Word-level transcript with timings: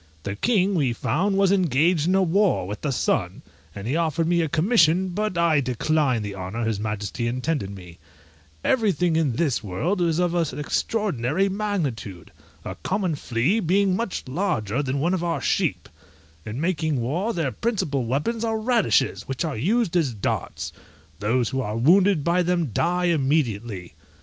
The 0.23 0.35
king, 0.35 0.73
we 0.73 0.93
found, 0.93 1.37
was 1.37 1.51
engaged 1.51 2.07
in 2.07 2.15
a 2.15 2.23
war 2.23 2.67
with 2.67 2.81
the 2.81 2.89
sun, 2.89 3.43
and 3.75 3.85
he 3.87 3.95
offered 3.95 4.25
me 4.27 4.41
a 4.41 4.49
commission, 4.49 5.09
but 5.09 5.37
I 5.37 5.61
declined 5.61 6.25
the 6.25 6.33
honour 6.33 6.65
his 6.65 6.79
majesty 6.79 7.27
intended 7.27 7.69
me. 7.69 7.99
Everything 8.63 9.15
in 9.15 9.33
this 9.33 9.63
world 9.63 10.01
is 10.01 10.17
of 10.17 10.33
extraordinary 10.57 11.49
magnitude! 11.49 12.31
a 12.65 12.73
common 12.81 13.13
flea 13.13 13.59
being 13.59 13.95
much 13.95 14.23
larger 14.27 14.81
than 14.81 14.99
one 14.99 15.13
of 15.13 15.23
our 15.23 15.39
sheep: 15.39 15.87
in 16.47 16.59
making 16.59 16.99
war, 16.99 17.31
their 17.31 17.51
principal 17.51 18.03
weapons 18.03 18.43
are 18.43 18.57
radishes, 18.57 19.27
which 19.27 19.45
are 19.45 19.55
used 19.55 19.95
as 19.95 20.15
darts: 20.15 20.73
those 21.19 21.49
who 21.49 21.61
are 21.61 21.77
wounded 21.77 22.23
by 22.23 22.41
them 22.41 22.71
die 22.73 23.05
immediately. 23.05 23.93